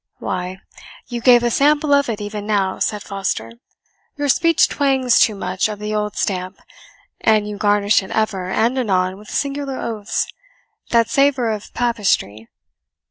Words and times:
"Why, 0.17 0.57
you 1.09 1.21
gave 1.21 1.43
a 1.43 1.51
sample 1.51 1.93
of 1.93 2.09
it 2.09 2.19
even 2.19 2.47
now," 2.47 2.79
said 2.79 3.03
Foster. 3.03 3.51
"Your 4.17 4.29
speech 4.29 4.67
twangs 4.67 5.19
too 5.19 5.35
much 5.35 5.69
of 5.69 5.77
the 5.77 5.93
old 5.93 6.15
stamp, 6.15 6.57
and 7.19 7.47
you 7.47 7.55
garnish 7.59 8.01
it 8.01 8.09
ever 8.09 8.49
and 8.49 8.79
anon 8.79 9.19
with 9.19 9.29
singular 9.29 9.77
oaths, 9.79 10.25
that 10.89 11.11
savour 11.11 11.51
of 11.51 11.71
Papistrie. 11.75 12.47